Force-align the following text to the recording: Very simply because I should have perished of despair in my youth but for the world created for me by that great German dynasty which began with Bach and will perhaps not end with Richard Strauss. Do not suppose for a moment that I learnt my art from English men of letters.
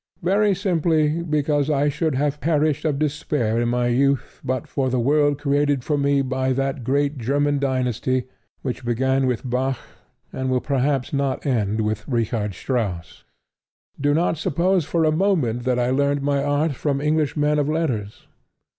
Very 0.23 0.55
simply 0.55 1.21
because 1.21 1.69
I 1.69 1.87
should 1.87 2.15
have 2.15 2.41
perished 2.41 2.85
of 2.85 2.97
despair 2.97 3.61
in 3.61 3.69
my 3.69 3.85
youth 3.89 4.41
but 4.43 4.65
for 4.67 4.89
the 4.89 4.99
world 4.99 5.37
created 5.39 5.83
for 5.83 5.95
me 5.95 6.23
by 6.23 6.53
that 6.53 6.83
great 6.83 7.19
German 7.19 7.59
dynasty 7.59 8.23
which 8.63 8.83
began 8.83 9.27
with 9.27 9.47
Bach 9.47 9.77
and 10.33 10.49
will 10.49 10.59
perhaps 10.59 11.13
not 11.13 11.45
end 11.45 11.81
with 11.81 12.07
Richard 12.07 12.55
Strauss. 12.55 13.25
Do 13.99 14.15
not 14.15 14.39
suppose 14.39 14.85
for 14.85 15.05
a 15.05 15.11
moment 15.11 15.65
that 15.65 15.77
I 15.77 15.91
learnt 15.91 16.23
my 16.23 16.43
art 16.43 16.73
from 16.73 16.99
English 16.99 17.37
men 17.37 17.59
of 17.59 17.69
letters. 17.69 18.25